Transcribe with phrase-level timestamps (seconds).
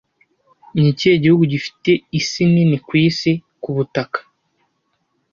[0.77, 4.19] Ni ikihe gihugu gifite isi nini ku isi (ku butaka)